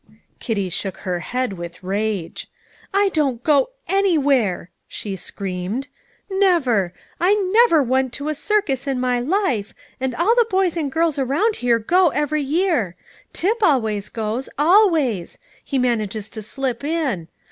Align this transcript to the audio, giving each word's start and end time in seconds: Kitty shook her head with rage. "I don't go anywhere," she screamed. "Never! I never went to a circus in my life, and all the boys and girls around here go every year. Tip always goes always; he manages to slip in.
Kitty 0.39 0.69
shook 0.69 0.97
her 1.05 1.19
head 1.19 1.53
with 1.53 1.83
rage. 1.83 2.47
"I 2.91 3.09
don't 3.09 3.43
go 3.43 3.69
anywhere," 3.87 4.71
she 4.87 5.15
screamed. 5.15 5.89
"Never! 6.27 6.91
I 7.19 7.35
never 7.35 7.83
went 7.83 8.11
to 8.13 8.27
a 8.27 8.33
circus 8.33 8.87
in 8.87 8.99
my 8.99 9.19
life, 9.19 9.75
and 9.99 10.15
all 10.15 10.33
the 10.33 10.47
boys 10.49 10.75
and 10.75 10.91
girls 10.91 11.19
around 11.19 11.57
here 11.57 11.77
go 11.77 12.09
every 12.09 12.41
year. 12.41 12.95
Tip 13.31 13.61
always 13.61 14.09
goes 14.09 14.49
always; 14.57 15.37
he 15.63 15.77
manages 15.77 16.31
to 16.31 16.41
slip 16.41 16.83
in. 16.83 17.27